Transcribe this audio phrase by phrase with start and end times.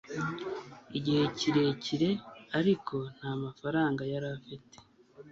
[0.97, 2.09] Igihe kirekire
[2.59, 4.77] ariko nta mafaranga yari afite